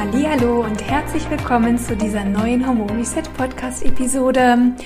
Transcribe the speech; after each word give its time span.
Hallo 0.00 0.60
und 0.64 0.80
herzlich 0.88 1.28
willkommen 1.28 1.76
zu 1.76 1.96
dieser 1.96 2.24
neuen 2.24 2.64
Hormon 2.64 2.88
Reset 2.90 3.24
Podcast 3.36 3.84
Episode. 3.84 4.76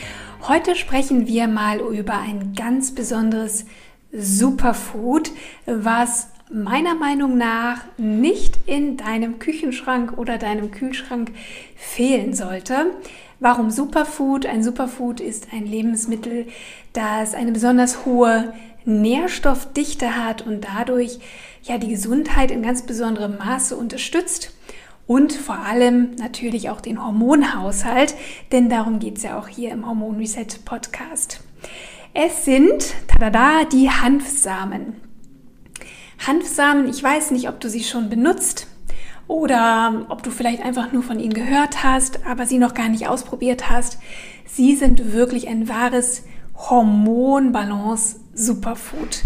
Heute 0.49 0.75
sprechen 0.75 1.27
wir 1.27 1.49
mal 1.49 1.81
über 1.81 2.19
ein 2.19 2.55
ganz 2.55 2.95
besonderes 2.95 3.67
Superfood, 4.11 5.31
was 5.67 6.29
meiner 6.51 6.95
Meinung 6.95 7.37
nach 7.37 7.83
nicht 7.99 8.61
in 8.65 8.97
deinem 8.97 9.39
Küchenschrank 9.39 10.17
oder 10.17 10.39
deinem 10.39 10.71
Kühlschrank 10.71 11.31
fehlen 11.77 12.33
sollte. 12.33 12.87
Warum 13.39 13.71
Superfood? 13.71 14.47
Ein 14.47 14.65
Superfood 14.65 15.21
ist 15.21 15.49
ein 15.53 15.67
Lebensmittel, 15.67 16.47
das 16.95 17.35
eine 17.35 17.53
besonders 17.53 18.07
hohe 18.07 18.55
Nährstoffdichte 18.87 20.17
hat 20.17 20.47
und 20.47 20.65
dadurch 20.75 21.19
ja 21.65 21.77
die 21.77 21.89
Gesundheit 21.89 22.51
in 22.51 22.63
ganz 22.63 22.81
besonderem 22.87 23.37
Maße 23.37 23.77
unterstützt 23.77 24.55
und 25.13 25.33
vor 25.35 25.59
allem 25.59 26.15
natürlich 26.17 26.71
auch 26.71 26.81
den 26.81 27.05
Hormonhaushalt, 27.05 28.15
denn 28.51 28.71
darum 28.71 28.99
geht 28.99 29.19
es 29.19 29.25
ja 29.25 29.39
auch 29.39 29.47
hier 29.47 29.71
im 29.71 29.87
Hormon 29.87 30.17
Reset 30.17 30.47
Podcast. 30.65 31.41
Es 32.15 32.47
sind 32.47 32.95
tada, 33.09 33.67
die 33.71 33.91
Hanfsamen. 33.91 34.95
Hanfsamen, 36.27 36.89
ich 36.89 37.03
weiß 37.03 37.33
nicht, 37.33 37.51
ob 37.51 37.61
du 37.61 37.69
sie 37.69 37.85
schon 37.85 38.09
benutzt 38.09 38.69
oder 39.29 40.07
ob 40.09 40.23
du 40.23 40.31
vielleicht 40.31 40.65
einfach 40.65 40.93
nur 40.93 41.03
von 41.03 41.21
ihnen 41.21 41.35
gehört 41.35 41.85
hast, 41.85 42.25
aber 42.27 42.47
sie 42.47 42.57
noch 42.57 42.73
gar 42.73 42.89
nicht 42.89 43.07
ausprobiert 43.07 43.69
hast. 43.69 43.99
Sie 44.47 44.77
sind 44.77 45.13
wirklich 45.13 45.47
ein 45.47 45.69
wahres 45.69 46.23
Hormonbalance-Superfood. 46.57 49.25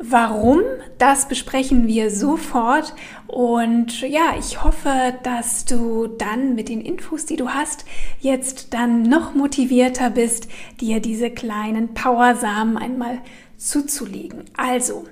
Warum? 0.00 0.60
Das 0.98 1.26
besprechen 1.26 1.88
wir 1.88 2.10
sofort. 2.10 2.94
Und 3.26 4.00
ja, 4.02 4.36
ich 4.38 4.62
hoffe, 4.62 4.92
dass 5.24 5.64
du 5.64 6.06
dann 6.06 6.54
mit 6.54 6.68
den 6.68 6.80
Infos, 6.80 7.26
die 7.26 7.36
du 7.36 7.48
hast, 7.48 7.84
jetzt 8.20 8.72
dann 8.74 9.02
noch 9.02 9.34
motivierter 9.34 10.10
bist, 10.10 10.48
dir 10.80 11.00
diese 11.00 11.30
kleinen 11.30 11.94
Powersamen 11.94 12.76
einmal 12.78 13.18
zuzulegen. 13.56 14.44
Also, 14.56 15.04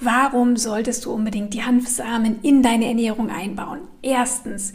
warum 0.00 0.56
solltest 0.56 1.04
du 1.04 1.12
unbedingt 1.12 1.52
die 1.52 1.62
Hanfsamen 1.62 2.40
in 2.42 2.62
deine 2.62 2.86
Ernährung 2.86 3.28
einbauen? 3.28 3.80
Erstens, 4.00 4.72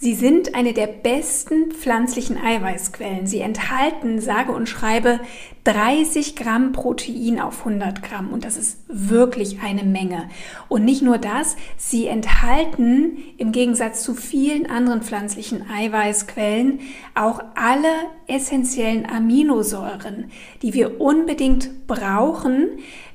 Sie 0.00 0.14
sind 0.14 0.54
eine 0.54 0.74
der 0.74 0.86
besten 0.86 1.72
pflanzlichen 1.72 2.38
Eiweißquellen. 2.38 3.26
Sie 3.26 3.40
enthalten, 3.40 4.20
sage 4.20 4.52
und 4.52 4.68
schreibe, 4.68 5.18
30 5.64 6.36
Gramm 6.36 6.70
Protein 6.70 7.40
auf 7.40 7.66
100 7.66 8.00
Gramm. 8.04 8.28
Und 8.28 8.44
das 8.44 8.56
ist 8.56 8.78
wirklich 8.86 9.60
eine 9.60 9.82
Menge. 9.82 10.30
Und 10.68 10.84
nicht 10.84 11.02
nur 11.02 11.18
das, 11.18 11.56
sie 11.76 12.06
enthalten 12.06 13.18
im 13.38 13.50
Gegensatz 13.50 14.04
zu 14.04 14.14
vielen 14.14 14.70
anderen 14.70 15.02
pflanzlichen 15.02 15.68
Eiweißquellen 15.68 16.78
auch 17.16 17.42
alle 17.56 17.90
essentiellen 18.28 19.04
Aminosäuren, 19.04 20.30
die 20.62 20.74
wir 20.74 21.00
unbedingt 21.00 21.88
brauchen. 21.88 22.68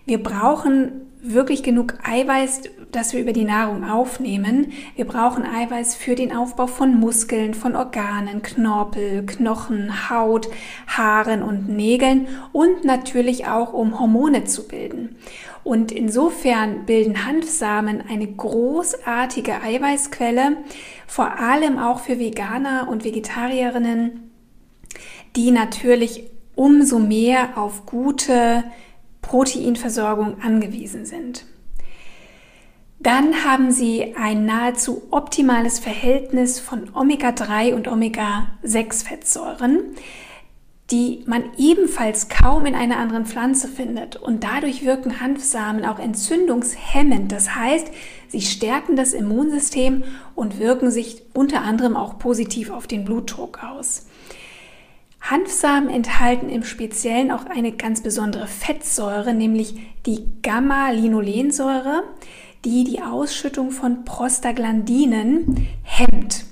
Wir 0.05 0.21
brauchen 0.21 1.02
wirklich 1.23 1.63
genug 1.63 1.95
Eiweiß, 2.03 2.63
das 2.91 3.13
wir 3.13 3.21
über 3.21 3.31
die 3.31 3.45
Nahrung 3.45 3.89
aufnehmen. 3.89 4.73
Wir 4.95 5.05
brauchen 5.05 5.45
Eiweiß 5.45 5.95
für 5.95 6.15
den 6.15 6.35
Aufbau 6.35 6.67
von 6.67 6.99
Muskeln, 6.99 7.53
von 7.53 7.77
Organen, 7.77 8.41
Knorpel, 8.41 9.25
Knochen, 9.25 10.09
Haut, 10.09 10.49
Haaren 10.85 11.41
und 11.41 11.69
Nägeln 11.69 12.27
und 12.51 12.83
natürlich 12.83 13.47
auch, 13.47 13.71
um 13.71 13.99
Hormone 13.99 14.43
zu 14.43 14.67
bilden. 14.67 15.15
Und 15.63 15.93
insofern 15.93 16.85
bilden 16.85 17.25
Hanfsamen 17.25 18.03
eine 18.07 18.27
großartige 18.27 19.61
Eiweißquelle, 19.61 20.57
vor 21.07 21.39
allem 21.39 21.79
auch 21.79 22.01
für 22.01 22.19
Veganer 22.19 22.89
und 22.89 23.05
Vegetarierinnen, 23.05 24.29
die 25.37 25.51
natürlich 25.51 26.29
umso 26.55 26.99
mehr 26.99 27.57
auf 27.57 27.85
gute 27.85 28.65
Proteinversorgung 29.23 30.39
angewiesen 30.43 31.05
sind. 31.07 31.45
Dann 32.99 33.43
haben 33.43 33.71
sie 33.71 34.13
ein 34.15 34.45
nahezu 34.45 35.01
optimales 35.11 35.79
Verhältnis 35.79 36.59
von 36.61 36.89
Omega-3 36.93 37.73
und 37.73 37.87
Omega-6-Fettsäuren, 37.89 39.79
die 40.89 41.23
man 41.25 41.43
ebenfalls 41.57 42.29
kaum 42.29 42.65
in 42.65 42.75
einer 42.75 42.97
anderen 42.97 43.25
Pflanze 43.25 43.67
findet. 43.67 44.15
Und 44.15 44.45
dadurch 44.45 44.85
wirken 44.85 45.19
Hanfsamen 45.19 45.83
auch 45.83 45.99
entzündungshemmend. 45.99 47.31
Das 47.31 47.55
heißt, 47.55 47.87
sie 48.29 48.41
stärken 48.41 48.95
das 48.95 49.13
Immunsystem 49.13 50.03
und 50.35 50.59
wirken 50.59 50.89
sich 50.89 51.23
unter 51.33 51.61
anderem 51.61 51.97
auch 51.97 52.19
positiv 52.19 52.69
auf 52.69 52.87
den 52.87 53.03
Blutdruck 53.03 53.63
aus. 53.63 54.05
Hanfsamen 55.23 55.89
enthalten 55.89 56.49
im 56.49 56.63
Speziellen 56.65 57.31
auch 57.31 57.45
eine 57.45 57.71
ganz 57.71 58.03
besondere 58.03 58.45
Fettsäure, 58.45 59.33
nämlich 59.33 59.75
die 60.05 60.25
Gamma-Linolensäure, 60.41 62.03
die 62.65 62.83
die 62.83 63.01
Ausschüttung 63.01 63.71
von 63.71 64.03
Prostaglandinen 64.03 65.67
hemmt. 65.83 66.43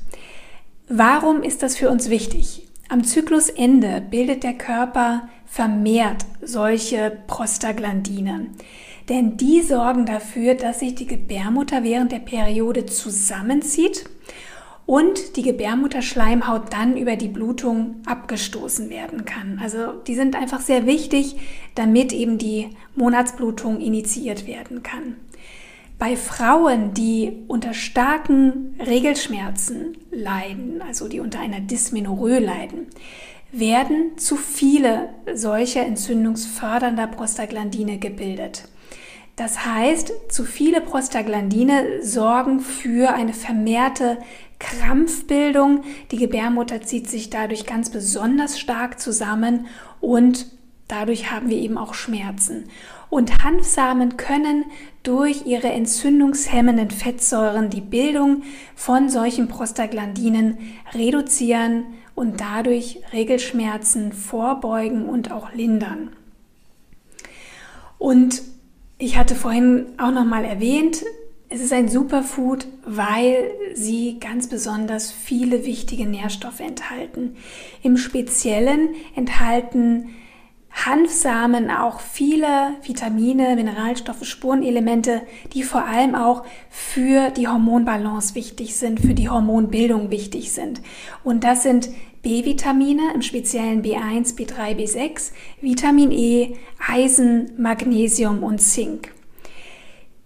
Warum 0.87 1.43
ist 1.43 1.63
das 1.63 1.75
für 1.75 1.89
uns 1.89 2.09
wichtig? 2.09 2.65
Am 2.87 3.03
Zyklusende 3.03 4.01
bildet 4.09 4.43
der 4.43 4.53
Körper 4.53 5.27
vermehrt 5.45 6.25
solche 6.41 7.11
Prostaglandine. 7.27 8.47
Denn 9.09 9.35
die 9.35 9.61
sorgen 9.61 10.05
dafür, 10.05 10.55
dass 10.55 10.79
sich 10.79 10.95
die 10.95 11.07
Gebärmutter 11.07 11.83
während 11.83 12.13
der 12.13 12.19
Periode 12.19 12.85
zusammenzieht 12.85 14.05
und 14.91 15.38
die 15.38 15.41
Gebärmutterschleimhaut 15.41 16.74
dann 16.74 16.97
über 16.97 17.16
die 17.16 17.29
Blutung 17.29 18.02
abgestoßen 18.06 18.90
werden 18.90 19.24
kann. 19.24 19.57
Also 19.63 19.94
die 20.06 20.16
sind 20.16 20.35
einfach 20.35 20.59
sehr 20.59 20.85
wichtig, 20.85 21.38
damit 21.75 22.12
eben 22.12 22.38
die 22.38 22.72
Monatsblutung 22.96 23.80
initiiert 23.80 24.47
werden 24.47 24.84
kann. 24.84 25.16
Bei 25.97 26.18
Frauen, 26.18 26.94
die 26.94 27.31
unter 27.47 27.74
starken 27.74 28.75
Regelschmerzen 28.85 29.97
leiden, 30.12 30.81
also 30.85 31.07
die 31.07 31.22
unter 31.22 31.40
einer 31.40 31.62
Dysmenorrhoe 31.62 32.40
leiden, 32.40 32.88
werden 33.53 34.18
zu 34.18 34.35
viele 34.35 35.07
solcher 35.34 35.85
entzündungsfördernder 35.85 37.07
Prostaglandine 37.07 37.97
gebildet. 37.97 38.66
Das 39.38 39.66
heißt, 39.66 40.12
zu 40.30 40.44
viele 40.44 40.81
Prostaglandine 40.81 42.03
sorgen 42.03 42.59
für 42.59 43.13
eine 43.13 43.34
vermehrte 43.34 44.18
Krampfbildung. 44.61 45.83
Die 46.11 46.17
Gebärmutter 46.17 46.81
zieht 46.81 47.09
sich 47.09 47.29
dadurch 47.29 47.66
ganz 47.66 47.89
besonders 47.89 48.59
stark 48.59 48.99
zusammen 48.99 49.66
und 49.99 50.45
dadurch 50.88 51.31
haben 51.31 51.49
wir 51.49 51.57
eben 51.57 51.77
auch 51.77 51.94
Schmerzen. 51.94 52.65
Und 53.09 53.44
Hanfsamen 53.44 54.15
können 54.18 54.65
durch 55.03 55.45
ihre 55.45 55.69
entzündungshemmenden 55.69 56.91
Fettsäuren 56.91 57.69
die 57.69 57.81
Bildung 57.81 58.44
von 58.75 59.09
solchen 59.09 59.47
Prostaglandinen 59.47 60.57
reduzieren 60.94 61.86
und 62.15 62.39
dadurch 62.39 63.00
Regelschmerzen 63.12 64.13
vorbeugen 64.13 65.09
und 65.09 65.31
auch 65.31 65.53
lindern. 65.53 66.12
Und 67.97 68.44
ich 68.97 69.18
hatte 69.18 69.36
vorhin 69.36 69.88
auch 69.97 70.12
noch 70.12 70.25
mal 70.25 70.45
erwähnt, 70.45 71.03
es 71.51 71.59
ist 71.59 71.74
ein 71.74 71.89
Superfood, 71.89 72.65
weil 72.86 73.51
sie 73.74 74.19
ganz 74.19 74.48
besonders 74.48 75.12
viele 75.12 75.65
wichtige 75.65 76.06
Nährstoffe 76.06 76.62
enthalten. 76.62 77.36
Im 77.83 77.98
Speziellen 77.98 78.95
enthalten 79.15 80.15
Hanfsamen 80.71 81.69
auch 81.69 82.00
viele 82.00 82.75
Vitamine, 82.83 83.57
Mineralstoffe, 83.57 84.24
Spurenelemente, 84.24 85.24
die 85.53 85.63
vor 85.63 85.83
allem 85.83 86.15
auch 86.15 86.45
für 86.69 87.30
die 87.31 87.50
Hormonbalance 87.50 88.33
wichtig 88.36 88.77
sind, 88.77 89.01
für 89.01 89.13
die 89.13 89.27
Hormonbildung 89.27 90.09
wichtig 90.09 90.53
sind. 90.53 90.81
Und 91.25 91.44
das 91.44 91.63
sind 91.63 91.89
B-Vitamine, 92.21 93.01
im 93.13 93.21
speziellen 93.21 93.83
B1, 93.83 94.38
B3, 94.38 94.77
B6, 94.77 95.31
Vitamin 95.59 96.12
E, 96.12 96.56
Eisen, 96.88 97.51
Magnesium 97.57 98.42
und 98.42 98.62
Zink. 98.62 99.12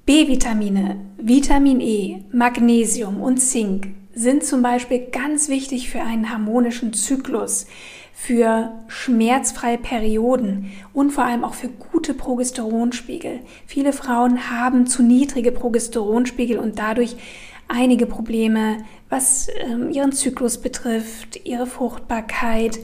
B-Vitamine, 0.05 0.97
Vitamin 1.17 1.81
E, 1.81 2.23
Magnesium 2.31 3.21
und 3.21 3.39
Zink 3.39 3.87
sind 4.13 4.43
zum 4.43 4.61
Beispiel 4.61 5.07
ganz 5.11 5.49
wichtig 5.49 5.89
für 5.89 5.99
einen 6.01 6.29
harmonischen 6.29 6.93
Zyklus, 6.93 7.65
für 8.13 8.71
schmerzfreie 8.87 9.79
Perioden 9.79 10.71
und 10.93 11.09
vor 11.09 11.25
allem 11.25 11.43
auch 11.43 11.55
für 11.55 11.69
gute 11.69 12.13
Progesteronspiegel. 12.13 13.39
Viele 13.65 13.93
Frauen 13.93 14.51
haben 14.51 14.85
zu 14.85 15.01
niedrige 15.01 15.51
Progesteronspiegel 15.51 16.59
und 16.59 16.77
dadurch 16.77 17.15
einige 17.67 18.05
Probleme, 18.05 18.77
was 19.09 19.47
ähm, 19.59 19.89
ihren 19.89 20.11
Zyklus 20.11 20.59
betrifft, 20.61 21.43
ihre 21.45 21.65
Fruchtbarkeit, 21.65 22.77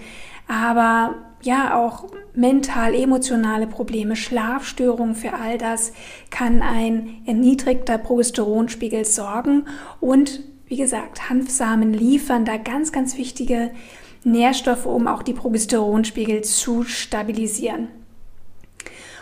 aber 0.47 1.30
ja 1.43 1.77
auch 1.77 2.05
mental 2.33 2.93
emotionale 2.95 3.67
Probleme, 3.67 4.15
Schlafstörungen, 4.15 5.15
für 5.15 5.33
all 5.33 5.57
das 5.57 5.93
kann 6.29 6.61
ein 6.61 7.21
erniedrigter 7.25 7.97
Progesteronspiegel 7.97 9.05
sorgen 9.05 9.65
und 9.99 10.41
wie 10.67 10.77
gesagt, 10.77 11.29
Hanfsamen 11.29 11.93
liefern 11.93 12.45
da 12.45 12.55
ganz, 12.55 12.93
ganz 12.93 13.17
wichtige 13.17 13.71
Nährstoffe, 14.23 14.85
um 14.85 15.07
auch 15.07 15.21
die 15.21 15.33
Progesteronspiegel 15.33 16.43
zu 16.43 16.83
stabilisieren. 16.83 17.89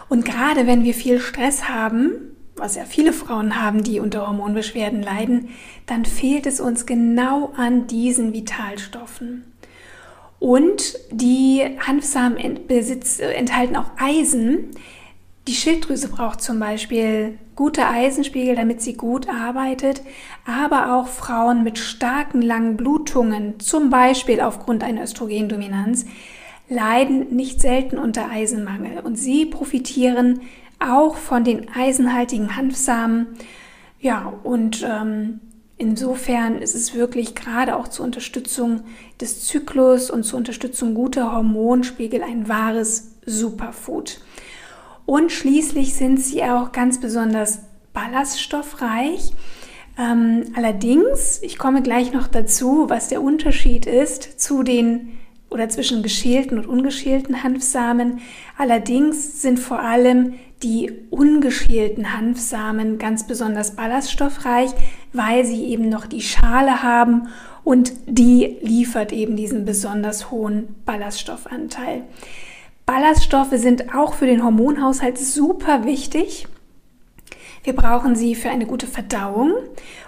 Und 0.10 0.26
gerade 0.26 0.68
wenn 0.68 0.84
wir 0.84 0.94
viel 0.94 1.20
Stress 1.20 1.68
haben, 1.68 2.36
was 2.56 2.76
ja 2.76 2.84
viele 2.86 3.14
Frauen 3.14 3.60
haben, 3.60 3.84
die 3.84 4.00
unter 4.00 4.28
Hormonbeschwerden 4.28 5.02
leiden, 5.02 5.50
dann 5.86 6.06
fehlt 6.06 6.46
es 6.46 6.60
uns 6.60 6.86
genau 6.86 7.52
an 7.56 7.88
diesen 7.88 8.34
Vitalstoffen. 8.34 9.46
Und 10.40 10.98
die 11.12 11.66
Hanfsamen 11.80 12.38
enthalten 12.38 13.76
auch 13.76 13.92
Eisen. 13.98 14.72
Die 15.48 15.54
Schilddrüse 15.54 16.08
braucht 16.08 16.42
zum 16.42 16.60
Beispiel 16.60 17.38
gute 17.56 17.88
Eisenspiegel, 17.88 18.56
damit 18.56 18.82
sie 18.82 18.94
gut 18.94 19.28
arbeitet, 19.28 20.02
aber 20.46 20.96
auch 20.96 21.08
Frauen 21.08 21.64
mit 21.64 21.78
starken 21.78 22.42
langen 22.42 22.78
Blutungen, 22.78 23.60
zum 23.60 23.90
Beispiel 23.90 24.40
aufgrund 24.40 24.84
einer 24.84 25.04
Östrogendominanz, 25.04 26.06
leiden 26.70 27.36
nicht 27.36 27.60
selten 27.60 27.98
unter 27.98 28.30
Eisenmangel 28.30 29.00
und 29.00 29.18
sie 29.18 29.46
profitieren 29.46 30.42
auch 30.80 31.18
von 31.18 31.44
den 31.44 31.68
eisenhaltigen 31.70 32.56
Hanfsamen. 32.56 33.28
Ja, 34.00 34.34
und 34.44 34.88
ähm, 34.90 35.42
insofern 35.80 36.62
ist 36.62 36.76
es 36.76 36.94
wirklich 36.94 37.34
gerade 37.34 37.76
auch 37.76 37.88
zur 37.88 38.06
Unterstützung 38.06 38.82
des 39.20 39.48
Zyklus 39.48 40.12
und 40.12 40.24
zur 40.24 40.38
Unterstützung 40.38 40.94
guter 40.94 41.34
Hormonspiegel 41.34 42.22
ein 42.22 42.48
wahres 42.48 43.16
Superfood. 43.26 44.22
Und 45.06 45.32
schließlich 45.32 45.96
sind 45.96 46.20
sie 46.20 46.44
auch 46.44 46.72
ganz 46.72 47.00
besonders 47.00 47.60
ballaststoffreich. 47.94 49.32
Ähm, 49.98 50.52
allerdings, 50.56 51.42
ich 51.42 51.58
komme 51.58 51.82
gleich 51.82 52.14
noch 52.14 52.28
dazu, 52.28 52.86
was 52.90 53.08
der 53.08 53.22
Unterschied 53.22 53.86
ist 53.86 54.40
zu 54.40 54.64
den 54.64 55.19
oder 55.50 55.70
zwischen 55.70 56.04
geschälten 56.04 56.58
und 56.58 56.68
ungeschälten 56.68 57.44
Hanfsamen. 57.44 58.20
Allerdings 58.58 59.42
sind 59.42 59.60
vor 59.60 59.80
allem 59.80 60.36
die 60.64 60.92
ungeschälten 61.10 62.14
Hanfsamen 62.16 62.98
ganz 62.98 63.26
besonders 63.26 63.76
ballaststoffreich, 63.76 64.72
weil 65.14 65.46
sie 65.46 65.66
eben 65.66 65.90
noch 65.90 66.06
die 66.06 66.22
Schale 66.22 66.84
haben 66.84 67.30
und 67.64 67.94
die 68.06 68.58
liefert 68.62 69.12
eben 69.12 69.36
diesen 69.36 69.66
besonders 69.66 70.32
hohen 70.32 70.76
Ballaststoffanteil. 70.86 72.04
Ballaststoffe 72.86 73.54
sind 73.54 73.94
auch 73.94 74.16
für 74.16 74.26
den 74.26 74.44
Hormonhaushalt 74.44 75.18
super 75.18 75.86
wichtig. 75.86 76.48
Wir 77.64 77.74
brauchen 77.74 78.16
sie 78.16 78.36
für 78.36 78.50
eine 78.50 78.66
gute 78.66 78.88
Verdauung 78.88 79.54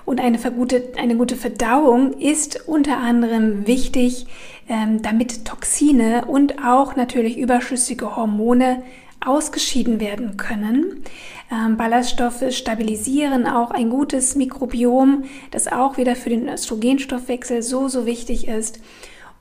und 0.06 0.20
eine, 0.20 0.38
gute, 0.38 0.94
eine 0.98 1.16
gute 1.16 1.36
Verdauung 1.36 2.14
ist 2.14 2.68
unter 2.68 2.98
anderem 2.98 3.68
wichtig, 3.68 4.26
ähm, 4.68 5.02
damit 5.02 5.46
Toxine 5.46 6.26
und 6.26 6.64
auch 6.66 6.96
natürlich 6.96 7.38
überschüssige 7.38 8.16
Hormone 8.16 8.84
ausgeschieden 9.24 10.00
werden 10.00 10.38
können. 10.38 11.04
Ähm, 11.52 11.78
Ballaststoffe 11.78 12.44
stabilisieren 12.50 13.46
auch 13.46 13.72
ein 13.72 13.90
gutes 13.90 14.36
Mikrobiom, 14.36 15.26
das 15.52 15.68
auch 15.68 15.98
wieder 15.98 16.16
für 16.16 16.30
den 16.30 16.48
Östrogenstoffwechsel 16.48 17.62
so, 17.62 17.88
so 17.88 18.06
wichtig 18.06 18.48
ist. 18.48 18.80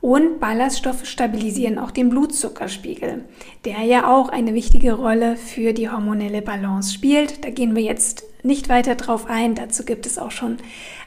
Und 0.01 0.41
Ballaststoffe 0.41 1.05
stabilisieren 1.05 1.79
auch 1.79 1.91
den 1.91 2.09
Blutzuckerspiegel, 2.09 3.25
der 3.65 3.83
ja 3.83 4.11
auch 4.11 4.31
eine 4.31 4.55
wichtige 4.55 4.95
Rolle 4.95 5.37
für 5.37 5.75
die 5.75 5.91
hormonelle 5.91 6.41
Balance 6.41 6.95
spielt. 6.95 7.45
Da 7.45 7.51
gehen 7.51 7.77
wir 7.77 7.83
jetzt 7.83 8.25
nicht 8.43 8.69
weiter 8.69 8.95
drauf 8.95 9.27
ein, 9.29 9.55
dazu 9.55 9.85
gibt 9.85 10.07
es 10.07 10.19
auch 10.19 10.31
schon 10.31 10.59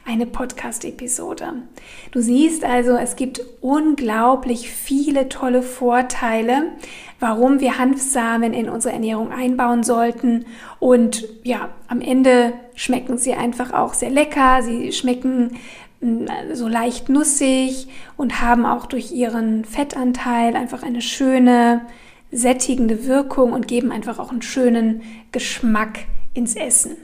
eine 0.06 0.26
Podcast-Episode. 0.26 1.54
Du 2.12 2.20
siehst 2.20 2.64
also, 2.64 2.96
es 2.96 3.16
gibt 3.16 3.40
unglaublich 3.60 4.70
viele 4.70 5.28
tolle 5.28 5.62
Vorteile, 5.62 6.72
warum 7.20 7.60
wir 7.60 7.78
Hanfsamen 7.78 8.52
in 8.52 8.68
unsere 8.68 8.94
Ernährung 8.94 9.32
einbauen 9.32 9.82
sollten. 9.82 10.44
Und 10.78 11.26
ja, 11.42 11.70
am 11.88 12.00
Ende 12.00 12.52
schmecken 12.74 13.18
sie 13.18 13.34
einfach 13.34 13.72
auch 13.72 13.94
sehr 13.94 14.10
lecker. 14.10 14.62
Sie 14.62 14.92
schmecken 14.92 15.56
so 16.52 16.68
leicht 16.68 17.08
nussig 17.08 17.88
und 18.16 18.42
haben 18.42 18.66
auch 18.66 18.86
durch 18.86 19.12
ihren 19.12 19.64
Fettanteil 19.64 20.54
einfach 20.54 20.82
eine 20.82 21.00
schöne, 21.00 21.82
sättigende 22.30 23.06
Wirkung 23.06 23.52
und 23.52 23.68
geben 23.68 23.92
einfach 23.92 24.18
auch 24.18 24.30
einen 24.30 24.42
schönen 24.42 25.02
Geschmack 25.32 26.00
ins 26.34 26.56
Essen. 26.56 26.96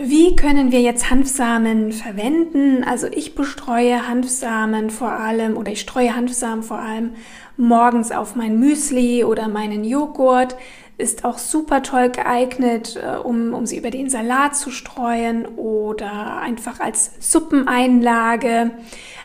Wie 0.00 0.36
können 0.36 0.70
wir 0.70 0.80
jetzt 0.80 1.10
Hanfsamen 1.10 1.90
verwenden? 1.90 2.84
Also 2.84 3.08
ich 3.08 3.34
bestreue 3.34 4.06
Hanfsamen 4.06 4.90
vor 4.90 5.10
allem 5.10 5.56
oder 5.56 5.72
ich 5.72 5.80
streue 5.80 6.14
Hanfsamen 6.14 6.62
vor 6.62 6.78
allem 6.78 7.14
morgens 7.56 8.12
auf 8.12 8.36
mein 8.36 8.60
Müsli 8.60 9.24
oder 9.24 9.48
meinen 9.48 9.82
Joghurt 9.82 10.54
ist 10.98 11.24
auch 11.24 11.38
super 11.38 11.82
toll 11.82 12.10
geeignet, 12.10 12.96
äh, 12.96 13.16
um, 13.16 13.54
um 13.54 13.66
sie 13.66 13.76
über 13.76 13.90
den 13.90 14.08
Salat 14.08 14.54
zu 14.54 14.70
streuen 14.70 15.46
oder 15.46 16.38
einfach 16.38 16.78
als 16.78 17.12
Suppeneinlage 17.18 18.70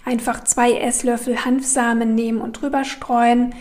einfach 0.05 0.43
zwei 0.43 0.73
Esslöffel 0.73 1.45
Hanfsamen 1.45 2.15
nehmen 2.15 2.41
und 2.41 2.61
drüber 2.61 2.83
streuen. 2.83 3.53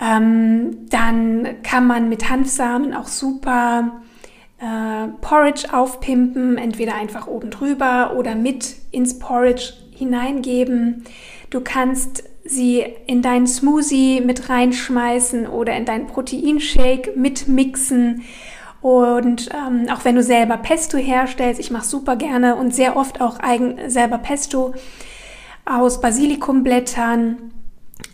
Ähm, 0.00 0.88
dann 0.88 1.62
kann 1.62 1.86
man 1.86 2.08
mit 2.08 2.30
Hanfsamen 2.30 2.94
auch 2.94 3.08
super 3.08 4.00
äh, 4.60 5.08
Porridge 5.20 5.72
aufpimpen, 5.72 6.58
entweder 6.58 6.94
einfach 6.94 7.26
oben 7.26 7.50
drüber 7.50 8.14
oder 8.16 8.34
mit 8.34 8.76
ins 8.90 9.18
Porridge 9.18 9.72
hineingeben. 9.90 11.04
Du 11.50 11.60
kannst 11.60 12.24
sie 12.44 12.84
in 13.06 13.22
deinen 13.22 13.46
Smoothie 13.46 14.20
mit 14.20 14.48
reinschmeißen 14.48 15.46
oder 15.46 15.76
in 15.76 15.84
deinen 15.84 16.06
Proteinshake 16.06 17.12
mitmixen. 17.16 18.22
Und 18.80 19.50
ähm, 19.52 19.86
auch 19.90 20.04
wenn 20.04 20.14
du 20.14 20.22
selber 20.22 20.56
Pesto 20.56 20.96
herstellst, 20.96 21.60
ich 21.60 21.70
mache 21.70 21.84
super 21.84 22.16
gerne 22.16 22.56
und 22.56 22.74
sehr 22.74 22.96
oft 22.96 23.20
auch 23.20 23.38
eigen, 23.40 23.90
selber 23.90 24.18
Pesto 24.18 24.74
aus 25.66 26.00
Basilikumblättern. 26.00 27.52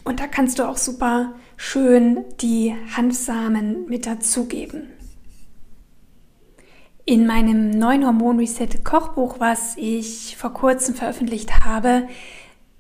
Und 0.05 0.21
da 0.21 0.27
kannst 0.27 0.59
du 0.59 0.65
auch 0.65 0.77
super 0.77 1.35
schön 1.57 2.25
die 2.41 2.75
Hanfsamen 2.97 3.87
mit 3.87 4.07
dazugeben. 4.07 4.96
In 7.09 7.25
meinem 7.25 7.71
neuen 7.71 8.05
Hormon 8.05 8.41
Reset 8.41 8.85
Kochbuch, 8.85 9.39
was 9.39 9.77
ich 9.77 10.37
vor 10.37 10.53
kurzem 10.53 10.97
veröffentlicht 10.97 11.65
habe, 11.65 12.09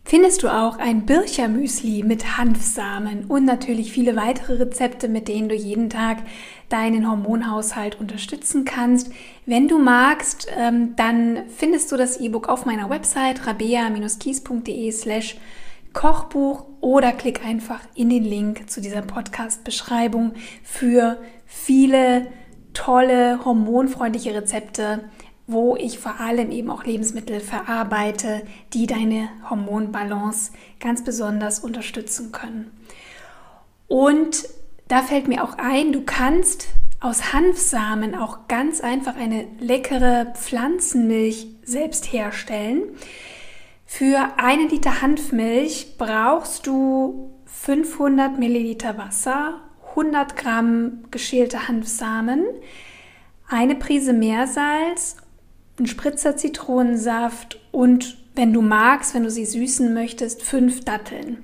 findest 0.04 0.42
du 0.42 0.48
auch 0.48 0.78
ein 0.78 1.06
Birchermüsli 1.06 2.02
mit 2.02 2.36
Hanfsamen 2.36 3.26
und 3.26 3.44
natürlich 3.44 3.92
viele 3.92 4.16
weitere 4.16 4.54
Rezepte, 4.54 5.06
mit 5.06 5.28
denen 5.28 5.48
du 5.48 5.54
jeden 5.54 5.90
Tag 5.90 6.24
deinen 6.68 7.08
Hormonhaushalt 7.08 8.00
unterstützen 8.00 8.64
kannst. 8.64 9.12
Wenn 9.46 9.68
du 9.68 9.78
magst, 9.78 10.48
ähm, 10.58 10.96
dann 10.96 11.42
findest 11.56 11.92
du 11.92 11.96
das 11.96 12.16
E-Book 12.16 12.48
auf 12.48 12.66
meiner 12.66 12.90
Website 12.90 13.46
rabea-kies.de 13.46 14.90
slash 14.90 15.36
Kochbuch 15.92 16.64
oder 16.80 17.12
klick 17.12 17.44
einfach 17.46 17.78
in 17.94 18.10
den 18.10 18.24
Link 18.24 18.68
zu 18.68 18.80
dieser 18.80 19.02
Podcast-Beschreibung 19.02 20.32
für 20.64 21.16
viele 21.46 22.26
tolle 22.76 23.44
hormonfreundliche 23.44 24.34
Rezepte 24.34 25.04
wo 25.46 25.76
ich 25.76 25.98
vor 25.98 26.20
allem 26.20 26.50
eben 26.50 26.70
auch 26.70 26.84
Lebensmittel 26.84 27.40
verarbeite, 27.40 28.42
die 28.72 28.86
deine 28.86 29.28
Hormonbalance 29.48 30.52
ganz 30.80 31.04
besonders 31.04 31.60
unterstützen 31.60 32.32
können. 32.32 32.70
Und 33.86 34.48
da 34.88 35.02
fällt 35.02 35.28
mir 35.28 35.44
auch 35.44 35.56
ein, 35.58 35.92
du 35.92 36.02
kannst 36.02 36.68
aus 36.98 37.32
Hanfsamen 37.32 38.14
auch 38.16 38.48
ganz 38.48 38.80
einfach 38.80 39.16
eine 39.16 39.46
leckere 39.60 40.32
Pflanzenmilch 40.34 41.46
selbst 41.62 42.12
herstellen. 42.12 42.82
Für 43.84 44.38
einen 44.38 44.68
Liter 44.68 45.00
Hanfmilch 45.02 45.96
brauchst 45.98 46.66
du 46.66 47.30
500 47.44 48.38
Milliliter 48.38 48.98
Wasser, 48.98 49.60
100 49.96 50.36
Gramm 50.36 51.04
geschälte 51.10 51.68
Hanfsamen, 51.68 52.44
eine 53.48 53.76
Prise 53.76 54.12
Meersalz, 54.12 55.16
ein 55.78 55.86
Spritzer 55.86 56.36
Zitronensaft 56.36 57.60
und 57.72 58.18
wenn 58.34 58.52
du 58.52 58.60
magst, 58.60 59.14
wenn 59.14 59.24
du 59.24 59.30
sie 59.30 59.46
süßen 59.46 59.94
möchtest, 59.94 60.42
fünf 60.42 60.84
Datteln. 60.84 61.42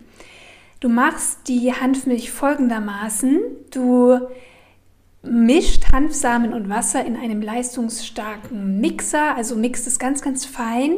Du 0.81 0.89
machst 0.89 1.49
die 1.49 1.73
Hanfmilch 1.73 2.31
folgendermaßen. 2.31 3.41
Du 3.71 4.19
mischt 5.23 5.93
Hanfsamen 5.93 6.53
und 6.53 6.69
Wasser 6.69 7.05
in 7.05 7.17
einem 7.17 7.41
leistungsstarken 7.41 8.81
Mixer, 8.81 9.37
also 9.37 9.55
mixt 9.57 9.87
es 9.87 9.99
ganz, 9.99 10.21
ganz 10.23 10.45
fein. 10.45 10.97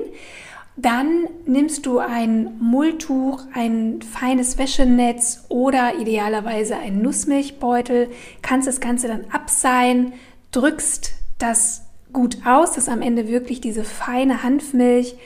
Dann 0.76 1.28
nimmst 1.46 1.86
du 1.86 1.98
ein 1.98 2.56
Mulltuch, 2.58 3.42
ein 3.52 4.02
feines 4.02 4.58
Wäschenetz 4.58 5.44
oder 5.48 5.96
idealerweise 5.98 6.76
einen 6.76 7.00
Nussmilchbeutel, 7.00 8.10
kannst 8.42 8.66
das 8.66 8.80
Ganze 8.80 9.06
dann 9.06 9.26
abseihen, 9.30 10.14
drückst 10.50 11.12
das 11.38 11.82
gut 12.12 12.38
aus, 12.44 12.72
dass 12.72 12.88
am 12.88 13.02
Ende 13.02 13.28
wirklich 13.28 13.60
diese 13.60 13.84
feine 13.84 14.42
Hanfmilch 14.42 15.16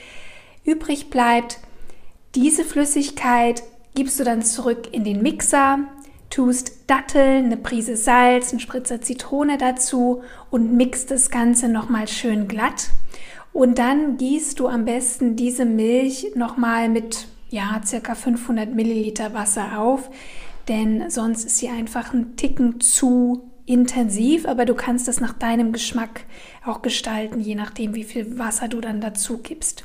übrig 0.65 1.09
bleibt. 1.09 1.61
Diese 2.35 2.65
Flüssigkeit 2.65 3.63
gibst 3.95 4.21
du 4.21 4.25
dann 4.25 4.43
zurück 4.43 4.89
in 4.93 5.03
den 5.03 5.23
Mixer, 5.23 5.79
tust 6.29 6.91
Datteln, 6.91 7.47
eine 7.47 7.57
Prise 7.57 7.97
Salz, 7.97 8.53
ein 8.53 8.61
Spritzer 8.61 9.01
Zitrone 9.01 9.57
dazu 9.57 10.23
und 10.51 10.75
mixt 10.75 11.11
das 11.11 11.31
Ganze 11.31 11.69
nochmal 11.69 12.07
schön 12.07 12.49
glatt. 12.49 12.91
Und 13.53 13.79
dann 13.79 14.17
gießt 14.17 14.59
du 14.61 14.69
am 14.69 14.85
besten 14.85 15.37
diese 15.37 15.65
Milch 15.65 16.33
nochmal 16.35 16.89
mit 16.89 17.27
ja, 17.51 17.81
circa 17.85 18.15
500 18.15 18.75
Milliliter 18.75 19.33
Wasser 19.35 19.79
auf, 19.79 20.11
denn 20.69 21.11
sonst 21.11 21.45
ist 21.45 21.59
sie 21.59 21.69
einfach 21.69 22.13
ein 22.13 22.37
Ticken 22.37 22.81
zu 22.81 23.51
intensiv, 23.65 24.47
aber 24.47 24.65
du 24.65 24.75
kannst 24.75 25.09
das 25.09 25.21
nach 25.21 25.33
deinem 25.33 25.73
Geschmack 25.73 26.25
auch 26.65 26.83
gestalten, 26.83 27.41
je 27.41 27.55
nachdem, 27.55 27.95
wie 27.95 28.05
viel 28.05 28.39
Wasser 28.39 28.69
du 28.69 28.81
dann 28.81 29.01
dazu 29.01 29.39
gibst. 29.39 29.85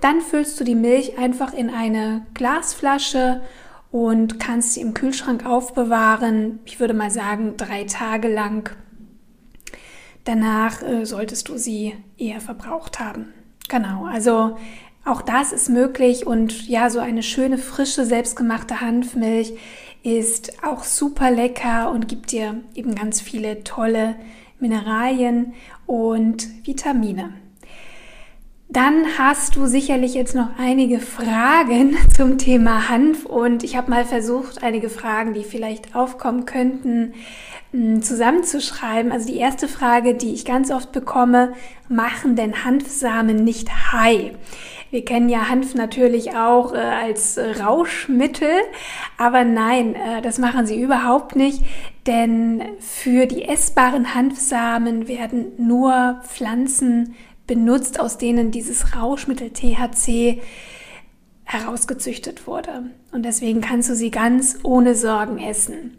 Dann 0.00 0.20
füllst 0.20 0.58
du 0.58 0.64
die 0.64 0.74
Milch 0.74 1.18
einfach 1.18 1.52
in 1.52 1.70
eine 1.70 2.26
Glasflasche 2.34 3.42
und 3.90 4.38
kannst 4.38 4.74
sie 4.74 4.80
im 4.80 4.94
Kühlschrank 4.94 5.44
aufbewahren. 5.44 6.60
Ich 6.64 6.80
würde 6.80 6.94
mal 6.94 7.10
sagen, 7.10 7.54
drei 7.56 7.84
Tage 7.84 8.28
lang. 8.28 8.70
Danach 10.24 10.82
äh, 10.82 11.04
solltest 11.04 11.48
du 11.48 11.56
sie 11.56 11.94
eher 12.18 12.40
verbraucht 12.40 13.00
haben. 13.00 13.32
Genau, 13.68 14.04
also 14.04 14.56
auch 15.04 15.22
das 15.22 15.52
ist 15.52 15.70
möglich 15.70 16.26
und 16.26 16.68
ja, 16.68 16.90
so 16.90 16.98
eine 16.98 17.22
schöne, 17.22 17.56
frische, 17.56 18.04
selbstgemachte 18.04 18.80
Hanfmilch 18.80 19.54
ist 20.02 20.62
auch 20.62 20.84
super 20.84 21.30
lecker 21.30 21.90
und 21.90 22.08
gibt 22.08 22.32
dir 22.32 22.60
eben 22.74 22.94
ganz 22.94 23.20
viele 23.20 23.64
tolle 23.64 24.16
Mineralien 24.58 25.54
und 25.86 26.48
Vitamine. 26.66 27.32
Dann 28.72 29.18
hast 29.18 29.56
du 29.56 29.66
sicherlich 29.66 30.14
jetzt 30.14 30.36
noch 30.36 30.50
einige 30.56 31.00
Fragen 31.00 31.96
zum 32.16 32.38
Thema 32.38 32.88
Hanf 32.88 33.26
und 33.26 33.64
ich 33.64 33.76
habe 33.76 33.90
mal 33.90 34.04
versucht, 34.04 34.62
einige 34.62 34.88
Fragen, 34.88 35.34
die 35.34 35.42
vielleicht 35.42 35.96
aufkommen 35.96 36.46
könnten, 36.46 37.14
hm, 37.72 38.00
zusammenzuschreiben. 38.00 39.10
Also 39.10 39.26
die 39.26 39.38
erste 39.38 39.66
Frage, 39.66 40.14
die 40.14 40.32
ich 40.32 40.44
ganz 40.44 40.70
oft 40.70 40.92
bekomme, 40.92 41.52
machen 41.88 42.36
denn 42.36 42.64
Hanfsamen 42.64 43.42
nicht 43.42 43.92
high? 43.92 44.34
Wir 44.92 45.04
kennen 45.04 45.28
ja 45.28 45.48
Hanf 45.48 45.74
natürlich 45.74 46.36
auch 46.36 46.72
äh, 46.72 46.78
als 46.78 47.38
Rauschmittel, 47.38 48.50
aber 49.18 49.42
nein, 49.42 49.96
äh, 49.96 50.22
das 50.22 50.38
machen 50.38 50.66
sie 50.66 50.80
überhaupt 50.80 51.34
nicht, 51.34 51.64
denn 52.06 52.62
für 52.78 53.26
die 53.26 53.44
essbaren 53.44 54.14
Hanfsamen 54.14 55.08
werden 55.08 55.52
nur 55.58 56.20
Pflanzen 56.24 57.16
benutzt, 57.50 57.98
aus 57.98 58.16
denen 58.16 58.52
dieses 58.52 58.94
Rauschmittel 58.94 59.50
THC 59.50 60.40
herausgezüchtet 61.42 62.46
wurde. 62.46 62.84
Und 63.10 63.24
deswegen 63.24 63.60
kannst 63.60 63.90
du 63.90 63.96
sie 63.96 64.12
ganz 64.12 64.60
ohne 64.62 64.94
Sorgen 64.94 65.38
essen. 65.38 65.98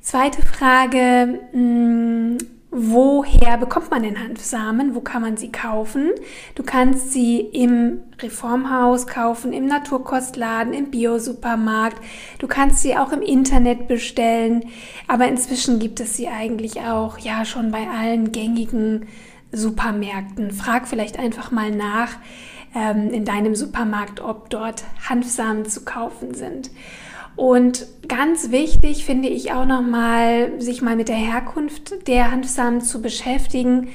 Zweite 0.00 0.40
Frage, 0.40 1.40
mh, 1.52 1.58
hm, 1.58 2.38
woher 2.70 3.58
bekommt 3.58 3.90
man 3.90 4.04
den 4.04 4.18
Hanfsamen? 4.18 4.94
Wo 4.94 5.02
kann 5.02 5.20
man 5.20 5.36
sie 5.36 5.52
kaufen? 5.52 6.12
Du 6.54 6.62
kannst 6.62 7.12
sie 7.12 7.40
im 7.40 8.00
Reformhaus 8.22 9.06
kaufen, 9.06 9.52
im 9.52 9.66
Naturkostladen, 9.66 10.72
im 10.72 10.90
Biosupermarkt. 10.90 12.00
Du 12.38 12.46
kannst 12.46 12.80
sie 12.80 12.96
auch 12.96 13.12
im 13.12 13.20
Internet 13.20 13.86
bestellen. 13.86 14.64
Aber 15.08 15.28
inzwischen 15.28 15.78
gibt 15.78 16.00
es 16.00 16.16
sie 16.16 16.28
eigentlich 16.28 16.80
auch, 16.80 17.18
ja, 17.18 17.44
schon 17.44 17.70
bei 17.70 17.86
allen 17.86 18.32
gängigen 18.32 19.06
Supermärkten. 19.52 20.50
Frag 20.50 20.88
vielleicht 20.88 21.18
einfach 21.18 21.50
mal 21.50 21.70
nach 21.70 22.16
ähm, 22.74 23.10
in 23.10 23.24
deinem 23.24 23.54
Supermarkt, 23.54 24.20
ob 24.20 24.50
dort 24.50 24.84
Hanfsamen 25.08 25.66
zu 25.66 25.84
kaufen 25.84 26.34
sind. 26.34 26.70
Und 27.36 27.86
ganz 28.08 28.50
wichtig 28.50 29.04
finde 29.04 29.28
ich 29.28 29.52
auch 29.52 29.66
nochmal, 29.66 30.60
sich 30.60 30.80
mal 30.80 30.96
mit 30.96 31.08
der 31.08 31.16
Herkunft 31.16 32.08
der 32.08 32.30
Hanfsamen 32.30 32.80
zu 32.80 33.02
beschäftigen. 33.02 33.88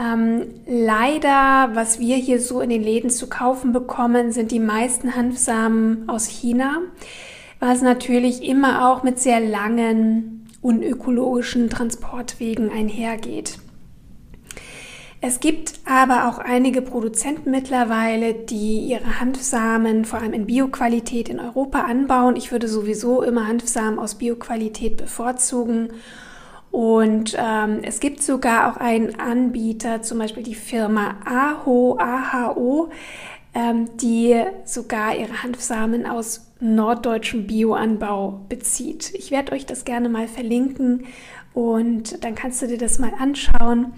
Ähm, 0.00 0.46
leider, 0.66 1.70
was 1.74 1.98
wir 1.98 2.16
hier 2.16 2.40
so 2.40 2.60
in 2.60 2.70
den 2.70 2.82
Läden 2.82 3.10
zu 3.10 3.28
kaufen 3.28 3.72
bekommen, 3.72 4.32
sind 4.32 4.52
die 4.52 4.60
meisten 4.60 5.16
Hanfsamen 5.16 6.08
aus 6.08 6.26
China, 6.26 6.78
was 7.58 7.82
natürlich 7.82 8.42
immer 8.42 8.90
auch 8.90 9.02
mit 9.02 9.18
sehr 9.18 9.40
langen, 9.40 10.46
unökologischen 10.62 11.68
Transportwegen 11.68 12.70
einhergeht. 12.70 13.58
Es 15.24 15.38
gibt 15.38 15.74
aber 15.84 16.28
auch 16.28 16.38
einige 16.38 16.82
Produzenten 16.82 17.52
mittlerweile, 17.52 18.34
die 18.34 18.80
ihre 18.80 19.20
Hanfsamen 19.20 20.04
vor 20.04 20.18
allem 20.18 20.32
in 20.32 20.46
Bioqualität 20.46 21.28
in 21.28 21.38
Europa 21.38 21.82
anbauen. 21.82 22.34
Ich 22.34 22.50
würde 22.50 22.66
sowieso 22.66 23.22
immer 23.22 23.46
Hanfsamen 23.46 24.00
aus 24.00 24.16
Bioqualität 24.16 24.96
bevorzugen. 24.96 25.90
Und 26.72 27.36
ähm, 27.38 27.82
es 27.84 28.00
gibt 28.00 28.20
sogar 28.20 28.72
auch 28.72 28.78
einen 28.78 29.20
Anbieter, 29.20 30.02
zum 30.02 30.18
Beispiel 30.18 30.42
die 30.42 30.56
Firma 30.56 31.14
AHO, 31.24 31.98
AHO, 32.00 32.90
ähm, 33.54 33.96
die 33.98 34.42
sogar 34.64 35.14
ihre 35.14 35.44
Hanfsamen 35.44 36.04
aus 36.04 36.50
norddeutschem 36.58 37.46
Bioanbau 37.46 38.40
bezieht. 38.48 39.14
Ich 39.14 39.30
werde 39.30 39.52
euch 39.52 39.66
das 39.66 39.84
gerne 39.84 40.08
mal 40.08 40.26
verlinken 40.26 41.06
und 41.54 42.24
dann 42.24 42.34
kannst 42.34 42.60
du 42.62 42.66
dir 42.66 42.78
das 42.78 42.98
mal 42.98 43.12
anschauen. 43.20 43.92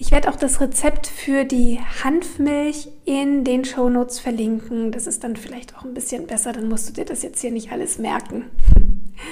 Ich 0.00 0.12
werde 0.12 0.30
auch 0.30 0.36
das 0.36 0.60
Rezept 0.60 1.08
für 1.08 1.44
die 1.44 1.80
Hanfmilch 2.04 2.88
in 3.04 3.42
den 3.42 3.64
Show 3.64 3.88
Notes 3.88 4.20
verlinken. 4.20 4.92
Das 4.92 5.08
ist 5.08 5.24
dann 5.24 5.34
vielleicht 5.34 5.76
auch 5.76 5.84
ein 5.84 5.92
bisschen 5.92 6.28
besser, 6.28 6.52
dann 6.52 6.68
musst 6.68 6.88
du 6.88 6.92
dir 6.92 7.04
das 7.04 7.22
jetzt 7.22 7.40
hier 7.40 7.50
nicht 7.50 7.72
alles 7.72 7.98
merken. 7.98 8.46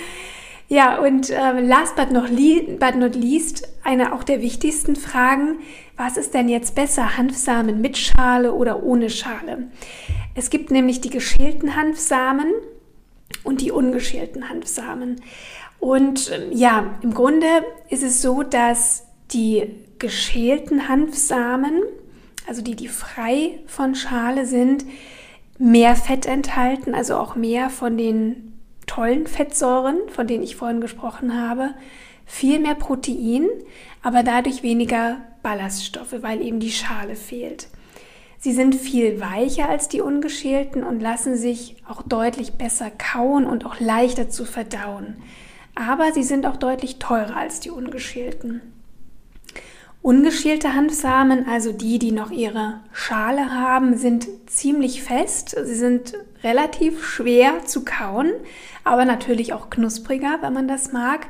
Ja, 0.68 0.98
und 0.98 1.30
äh, 1.30 1.60
last 1.60 1.94
but 1.94 2.10
not, 2.10 2.28
but 2.80 2.96
not 2.96 3.14
least, 3.14 3.68
eine 3.84 4.12
auch 4.12 4.24
der 4.24 4.42
wichtigsten 4.42 4.96
Fragen, 4.96 5.60
was 5.96 6.16
ist 6.16 6.34
denn 6.34 6.48
jetzt 6.48 6.74
besser, 6.74 7.16
Hanfsamen 7.16 7.80
mit 7.80 7.96
Schale 7.96 8.52
oder 8.52 8.82
ohne 8.82 9.08
Schale? 9.08 9.68
Es 10.34 10.50
gibt 10.50 10.72
nämlich 10.72 11.00
die 11.00 11.10
geschälten 11.10 11.76
Hanfsamen 11.76 12.52
und 13.44 13.60
die 13.60 13.70
ungeschälten 13.70 14.48
Hanfsamen. 14.48 15.20
Und 15.78 16.30
äh, 16.30 16.48
ja, 16.50 16.98
im 17.00 17.14
Grunde 17.14 17.46
ist 17.88 18.02
es 18.02 18.20
so, 18.20 18.42
dass 18.42 19.05
die 19.32 19.74
geschälten 19.98 20.88
Hanfsamen, 20.88 21.82
also 22.46 22.62
die, 22.62 22.76
die 22.76 22.88
frei 22.88 23.58
von 23.66 23.94
Schale 23.94 24.46
sind, 24.46 24.84
mehr 25.58 25.96
Fett 25.96 26.26
enthalten, 26.26 26.94
also 26.94 27.16
auch 27.16 27.34
mehr 27.34 27.70
von 27.70 27.96
den 27.96 28.52
tollen 28.86 29.26
Fettsäuren, 29.26 29.96
von 30.08 30.26
denen 30.26 30.44
ich 30.44 30.56
vorhin 30.56 30.80
gesprochen 30.80 31.40
habe, 31.40 31.74
viel 32.24 32.58
mehr 32.58 32.74
Protein, 32.74 33.48
aber 34.02 34.22
dadurch 34.22 34.62
weniger 34.62 35.18
Ballaststoffe, 35.42 36.16
weil 36.20 36.42
eben 36.42 36.60
die 36.60 36.70
Schale 36.70 37.16
fehlt. 37.16 37.68
Sie 38.38 38.52
sind 38.52 38.74
viel 38.74 39.20
weicher 39.20 39.68
als 39.68 39.88
die 39.88 40.00
ungeschälten 40.00 40.84
und 40.84 41.00
lassen 41.00 41.36
sich 41.36 41.76
auch 41.88 42.02
deutlich 42.02 42.52
besser 42.52 42.90
kauen 42.90 43.46
und 43.46 43.64
auch 43.64 43.80
leichter 43.80 44.28
zu 44.28 44.44
verdauen. 44.44 45.16
Aber 45.74 46.12
sie 46.12 46.22
sind 46.22 46.46
auch 46.46 46.56
deutlich 46.56 46.98
teurer 46.98 47.36
als 47.36 47.60
die 47.60 47.70
ungeschälten. 47.70 48.60
Ungeschälte 50.06 50.72
Hanfsamen, 50.72 51.48
also 51.48 51.72
die, 51.72 51.98
die 51.98 52.12
noch 52.12 52.30
ihre 52.30 52.78
Schale 52.92 53.50
haben, 53.50 53.96
sind 53.96 54.28
ziemlich 54.46 55.02
fest. 55.02 55.56
Sie 55.64 55.74
sind 55.74 56.12
relativ 56.44 57.04
schwer 57.04 57.64
zu 57.64 57.84
kauen, 57.84 58.30
aber 58.84 59.04
natürlich 59.04 59.52
auch 59.52 59.68
knuspriger, 59.68 60.38
wenn 60.42 60.52
man 60.52 60.68
das 60.68 60.92
mag. 60.92 61.26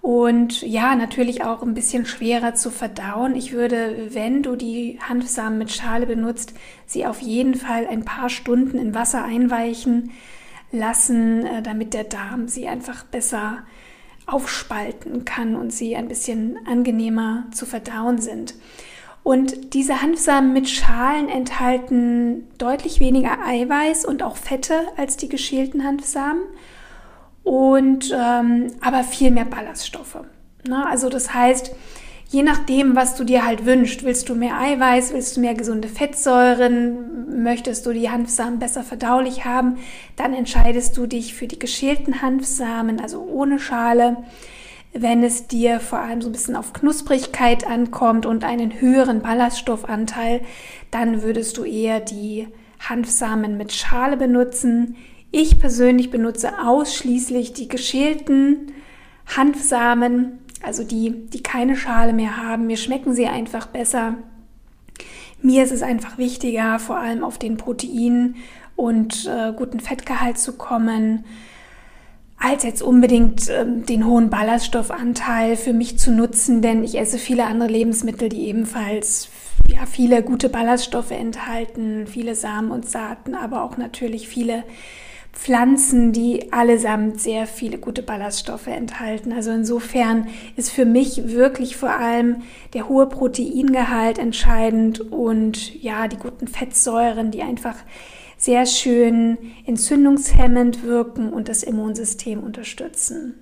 Und 0.00 0.62
ja, 0.62 0.94
natürlich 0.94 1.44
auch 1.44 1.62
ein 1.62 1.74
bisschen 1.74 2.06
schwerer 2.06 2.54
zu 2.54 2.70
verdauen. 2.70 3.36
Ich 3.36 3.52
würde, 3.52 4.08
wenn 4.14 4.42
du 4.42 4.56
die 4.56 4.98
Hanfsamen 5.06 5.58
mit 5.58 5.70
Schale 5.70 6.06
benutzt, 6.06 6.54
sie 6.86 7.04
auf 7.04 7.20
jeden 7.20 7.56
Fall 7.56 7.86
ein 7.86 8.06
paar 8.06 8.30
Stunden 8.30 8.78
in 8.78 8.94
Wasser 8.94 9.22
einweichen 9.22 10.12
lassen, 10.72 11.44
äh, 11.44 11.60
damit 11.60 11.92
der 11.92 12.04
Darm 12.04 12.48
sie 12.48 12.68
einfach 12.68 13.04
besser 13.04 13.64
aufspalten 14.28 15.24
kann 15.24 15.56
und 15.56 15.72
sie 15.72 15.96
ein 15.96 16.08
bisschen 16.08 16.58
angenehmer 16.66 17.44
zu 17.52 17.66
verdauen 17.66 18.18
sind. 18.18 18.54
Und 19.22 19.74
diese 19.74 20.00
Hanfsamen 20.00 20.52
mit 20.52 20.68
Schalen 20.68 21.28
enthalten 21.28 22.48
deutlich 22.56 23.00
weniger 23.00 23.44
Eiweiß 23.44 24.04
und 24.04 24.22
auch 24.22 24.36
Fette 24.36 24.80
als 24.96 25.16
die 25.16 25.28
geschälten 25.28 25.84
Hanfsamen 25.84 26.42
und 27.42 28.14
ähm, 28.16 28.68
aber 28.80 29.04
viel 29.04 29.30
mehr 29.30 29.44
Ballaststoffe. 29.44 30.18
Ne? 30.66 30.86
Also 30.86 31.08
das 31.08 31.34
heißt, 31.34 31.74
je 32.28 32.42
nachdem, 32.42 32.94
was 32.94 33.14
du 33.14 33.24
dir 33.24 33.44
halt 33.44 33.64
wünschst, 33.64 34.04
willst 34.04 34.28
du 34.28 34.34
mehr 34.34 34.58
Eiweiß, 34.58 35.12
willst 35.12 35.36
du 35.36 35.40
mehr 35.40 35.54
gesunde 35.54 35.88
Fettsäuren, 35.88 37.42
möchtest 37.42 37.86
du 37.86 37.92
die 37.92 38.10
Hanfsamen 38.10 38.58
besser 38.58 38.82
verdaulich 38.82 39.44
haben, 39.44 39.78
dann 40.16 40.34
entscheidest 40.34 40.96
du 40.96 41.06
dich 41.06 41.34
für 41.34 41.46
die 41.46 41.58
geschälten 41.58 42.20
Hanfsamen, 42.20 43.00
also 43.00 43.22
ohne 43.22 43.58
Schale. 43.58 44.18
Wenn 44.92 45.22
es 45.22 45.46
dir 45.46 45.80
vor 45.80 46.00
allem 46.00 46.22
so 46.22 46.28
ein 46.28 46.32
bisschen 46.32 46.56
auf 46.56 46.72
Knusprigkeit 46.72 47.66
ankommt 47.66 48.26
und 48.26 48.44
einen 48.44 48.80
höheren 48.80 49.20
Ballaststoffanteil, 49.20 50.40
dann 50.90 51.22
würdest 51.22 51.56
du 51.56 51.64
eher 51.64 52.00
die 52.00 52.48
Hanfsamen 52.80 53.56
mit 53.56 53.72
Schale 53.72 54.16
benutzen. 54.16 54.96
Ich 55.30 55.58
persönlich 55.58 56.10
benutze 56.10 56.58
ausschließlich 56.64 57.52
die 57.52 57.68
geschälten 57.68 58.72
Hanfsamen, 59.36 60.38
also 60.62 60.84
die, 60.84 61.26
die 61.28 61.42
keine 61.42 61.76
Schale 61.76 62.12
mehr 62.12 62.36
haben. 62.36 62.66
Mir 62.66 62.76
schmecken 62.76 63.14
sie 63.14 63.26
einfach 63.26 63.66
besser. 63.66 64.14
Mir 65.40 65.62
ist 65.62 65.72
es 65.72 65.82
einfach 65.82 66.18
wichtiger, 66.18 66.78
vor 66.78 66.96
allem 66.96 67.22
auf 67.22 67.38
den 67.38 67.56
Protein- 67.56 68.36
und 68.76 69.26
äh, 69.26 69.52
guten 69.52 69.80
Fettgehalt 69.80 70.38
zu 70.38 70.56
kommen, 70.56 71.24
als 72.38 72.62
jetzt 72.62 72.82
unbedingt 72.82 73.48
äh, 73.48 73.64
den 73.66 74.06
hohen 74.06 74.30
Ballaststoffanteil 74.30 75.56
für 75.56 75.72
mich 75.72 75.98
zu 75.98 76.12
nutzen, 76.12 76.62
denn 76.62 76.84
ich 76.84 76.98
esse 76.98 77.18
viele 77.18 77.46
andere 77.46 77.68
Lebensmittel, 77.68 78.28
die 78.28 78.46
ebenfalls 78.46 79.28
ja, 79.68 79.86
viele 79.86 80.22
gute 80.22 80.48
Ballaststoffe 80.48 81.10
enthalten, 81.10 82.06
viele 82.06 82.34
Samen 82.34 82.70
und 82.70 82.88
Saaten, 82.88 83.34
aber 83.34 83.62
auch 83.62 83.76
natürlich 83.76 84.28
viele 84.28 84.64
Pflanzen, 85.38 86.12
die 86.12 86.52
allesamt 86.52 87.20
sehr 87.20 87.46
viele 87.46 87.78
gute 87.78 88.02
Ballaststoffe 88.02 88.66
enthalten. 88.66 89.32
Also 89.32 89.52
insofern 89.52 90.26
ist 90.56 90.70
für 90.70 90.84
mich 90.84 91.28
wirklich 91.28 91.76
vor 91.76 91.90
allem 91.90 92.42
der 92.74 92.88
hohe 92.88 93.06
Proteingehalt 93.06 94.18
entscheidend 94.18 95.00
und 95.00 95.80
ja, 95.80 96.08
die 96.08 96.16
guten 96.16 96.48
Fettsäuren, 96.48 97.30
die 97.30 97.42
einfach 97.42 97.76
sehr 98.36 98.66
schön 98.66 99.38
entzündungshemmend 99.64 100.82
wirken 100.82 101.32
und 101.32 101.48
das 101.48 101.62
Immunsystem 101.62 102.42
unterstützen. 102.42 103.34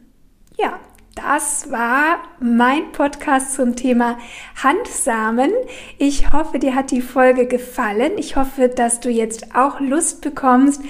Ja, 0.59 0.79
das 1.17 1.71
war 1.71 2.19
mein 2.41 2.93
Podcast 2.93 3.55
zum 3.55 3.75
Thema 3.75 4.19
Handsamen. 4.63 5.51
Ich 5.97 6.31
hoffe, 6.31 6.59
dir 6.59 6.75
hat 6.75 6.91
die 6.91 7.01
Folge 7.01 7.47
gefallen. 7.47 8.13
Ich 8.19 8.37
hoffe, 8.37 8.69
dass 8.69 9.01
du 9.01 9.09
jetzt 9.09 9.57
auch 9.57 9.81
Lust 9.81 10.21
bekommst, 10.21 10.83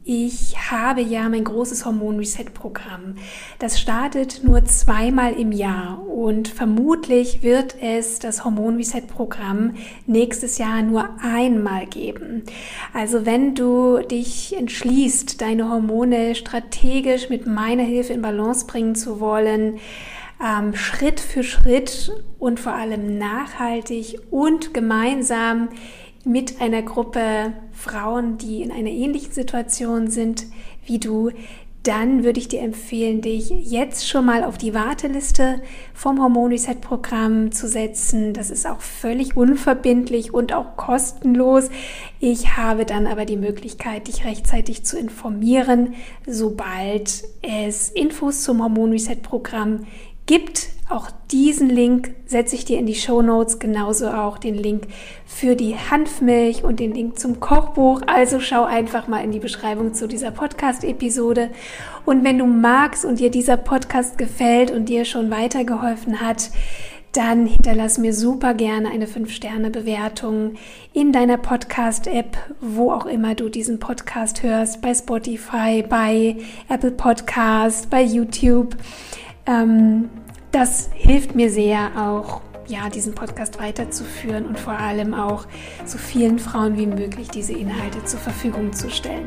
Ich 0.05 0.57
habe 0.73 1.01
ja 1.01 1.29
mein 1.29 1.45
großes 1.45 1.85
Hormon-Reset-Programm. 1.85 3.15
Das 3.61 3.79
startet 3.79 4.43
nur 4.43 4.65
zweimal 4.65 5.35
im 5.35 5.53
Jahr 5.53 6.05
und 6.09 6.49
vermutlich 6.49 7.45
wird 7.45 7.77
es 7.81 8.19
das 8.19 8.45
Hormon-Reset-Programm 8.45 9.75
nächstes 10.07 10.59
Jahr 10.59 10.83
nur 10.83 11.09
einmal 11.23 11.87
geben. 11.87 12.43
Also 12.93 13.27
wenn 13.27 13.55
du 13.55 13.99
dich 13.99 14.57
entschließt, 14.59 15.41
deine 15.41 15.69
Hormone 15.69 16.35
strategisch 16.35 17.29
mit 17.29 17.47
meiner 17.47 17.85
Hilfe 17.85 18.13
in 18.13 18.23
Balance 18.23 18.67
bringen 18.67 18.97
zu 18.97 19.21
wollen, 19.21 19.79
ähm, 20.45 20.75
Schritt 20.75 21.21
für 21.21 21.45
Schritt 21.45 22.11
und 22.41 22.59
vor 22.59 22.73
allem 22.73 23.19
nachhaltig 23.19 24.19
und 24.33 24.75
gemeinsam 24.75 25.69
mit 26.25 26.61
einer 26.61 26.83
Gruppe 26.83 27.53
Frauen, 27.83 28.39
die 28.39 28.63
in 28.63 28.71
einer 28.71 28.91
ähnlichen 28.91 29.33
Situation 29.33 30.09
sind 30.09 30.47
wie 30.87 31.01
du, 31.01 31.31
dann 31.83 32.23
würde 32.23 32.39
ich 32.39 32.47
dir 32.47 32.61
empfehlen, 32.61 33.23
dich 33.23 33.51
jetzt 33.51 34.09
schon 34.09 34.25
mal 34.25 34.45
auf 34.45 34.57
die 34.57 34.73
Warteliste 34.73 35.61
vom 35.93 36.23
Hormon 36.23 36.53
Reset 36.53 36.77
Programm 36.81 37.51
zu 37.51 37.67
setzen. 37.67 38.35
Das 38.35 38.51
ist 38.51 38.69
auch 38.69 38.81
völlig 38.81 39.37
unverbindlich 39.37 40.33
und 40.33 40.53
auch 40.53 40.77
kostenlos. 40.77 41.71
Ich 42.21 42.57
habe 42.57 42.85
dann 42.85 43.09
aber 43.09 43.25
die 43.25 43.37
Möglichkeit, 43.37 44.07
dich 44.07 44.25
rechtzeitig 44.25 44.85
zu 44.85 44.97
informieren, 44.97 45.95
sobald 46.25 47.25
es 47.43 47.89
Infos 47.91 48.43
zum 48.43 48.63
Hormon 48.63 48.93
Reset 48.93 49.17
Programm 49.17 49.87
gibt. 50.27 50.69
Auch 50.89 51.11
diesen 51.31 51.71
Link 51.71 52.15
setze 52.27 52.55
ich 52.55 52.67
dir 52.67 52.79
in 52.79 52.85
die 52.85 52.95
Show 52.95 53.23
Notes, 53.23 53.59
genauso 53.59 54.09
auch 54.09 54.37
den 54.37 54.55
Link 54.55 54.89
für 55.25 55.57
die 55.57 55.75
Hanfmilch 55.75 56.65
und 56.65 56.81
den 56.81 56.93
Link 56.93 57.19
zum 57.19 57.41
Kochbuch. 57.41 58.03
Also 58.07 58.41
schau 58.41 58.65
einfach 58.65 59.09
mal 59.09 59.25
in 59.25 59.33
die 59.33 59.39
Beschreibung 59.39 59.95
zu 59.95 60.07
dieser 60.07 60.31
Podcast-Episode. 60.31 61.51
Und 62.05 62.25
wenn 62.25 62.39
du 62.39 62.47
magst 62.47 63.07
und 63.07 63.21
dir 63.21 63.31
dieser 63.31 63.57
Podcast 63.57 64.19
gefällt 64.19 64.71
und 64.71 64.91
dir 64.91 65.07
schon 65.07 65.31
weitergeholfen 65.31 66.21
hat, 66.21 66.51
dann 67.13 67.47
hinterlass 67.47 67.99
mir 67.99 68.15
super 68.15 68.55
gerne 68.55 68.91
eine 68.91 69.07
5-Sterne-Bewertung 69.07 70.55
in 70.95 71.13
deiner 71.13 71.37
Podcast-App, 71.37 72.39
wo 72.61 72.91
auch 72.91 73.07
immer 73.07 73.35
du 73.35 73.51
diesen 73.51 73.79
Podcast 73.79 74.43
hörst, 74.43 74.81
bei 74.81 74.95
Spotify, 74.95 75.85
bei 75.87 76.37
Apple 76.69 76.93
Podcast, 76.93 77.91
bei 77.91 78.03
YouTube. 78.03 78.77
Ähm, 79.47 80.11
das 80.51 80.91
hilft 80.93 81.35
mir 81.35 81.51
sehr 81.51 81.91
auch, 81.97 82.43
ja, 82.67 82.89
diesen 82.89 83.15
Podcast 83.15 83.61
weiterzuführen 83.61 84.47
und 84.47 84.59
vor 84.59 84.75
allem 84.75 85.15
auch 85.15 85.47
so 85.85 85.99
vielen 85.99 86.39
Frauen 86.39 86.77
wie 86.77 86.87
möglich 86.87 87.29
diese 87.29 87.53
Inhalte 87.53 88.05
zur 88.05 88.21
Verfügung 88.21 88.73
zu 88.73 88.91
stellen. 88.91 89.27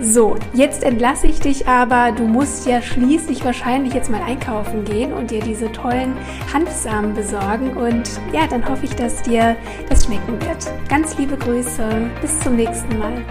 So, 0.00 0.36
jetzt 0.54 0.82
entlasse 0.82 1.28
ich 1.28 1.38
dich 1.40 1.68
aber. 1.68 2.12
Du 2.12 2.24
musst 2.24 2.66
ja 2.66 2.82
schließlich 2.82 3.44
wahrscheinlich 3.44 3.94
jetzt 3.94 4.10
mal 4.10 4.22
einkaufen 4.22 4.84
gehen 4.84 5.12
und 5.12 5.30
dir 5.30 5.40
diese 5.40 5.70
tollen 5.70 6.16
Hanfsamen 6.52 7.14
besorgen. 7.14 7.76
Und 7.76 8.10
ja, 8.32 8.46
dann 8.48 8.68
hoffe 8.68 8.86
ich, 8.86 8.96
dass 8.96 9.22
dir 9.22 9.56
das 9.88 10.04
schmecken 10.04 10.40
wird. 10.40 10.88
Ganz 10.88 11.16
liebe 11.16 11.36
Grüße. 11.36 12.10
Bis 12.20 12.40
zum 12.40 12.56
nächsten 12.56 12.98
Mal. 12.98 13.24